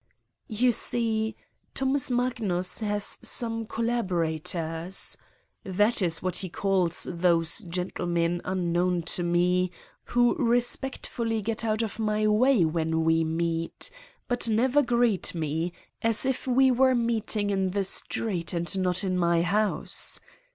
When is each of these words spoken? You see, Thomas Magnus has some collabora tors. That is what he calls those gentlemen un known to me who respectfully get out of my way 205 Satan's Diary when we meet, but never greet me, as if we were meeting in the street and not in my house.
You 0.49 0.71
see, 0.71 1.35
Thomas 1.75 2.09
Magnus 2.09 2.79
has 2.79 3.19
some 3.21 3.67
collabora 3.67 4.39
tors. 4.43 5.15
That 5.63 6.01
is 6.01 6.23
what 6.23 6.39
he 6.39 6.49
calls 6.49 7.03
those 7.07 7.59
gentlemen 7.59 8.41
un 8.43 8.71
known 8.71 9.03
to 9.03 9.21
me 9.21 9.69
who 10.05 10.33
respectfully 10.43 11.43
get 11.43 11.63
out 11.63 11.83
of 11.83 11.99
my 11.99 12.25
way 12.25 12.61
205 12.61 12.63
Satan's 12.63 12.65
Diary 12.65 12.65
when 12.73 13.05
we 13.05 13.23
meet, 13.23 13.91
but 14.27 14.49
never 14.49 14.81
greet 14.81 15.35
me, 15.35 15.71
as 16.01 16.25
if 16.25 16.47
we 16.47 16.71
were 16.71 16.95
meeting 16.95 17.51
in 17.51 17.69
the 17.69 17.83
street 17.83 18.53
and 18.55 18.79
not 18.79 19.03
in 19.03 19.15
my 19.15 19.43
house. 19.43 20.19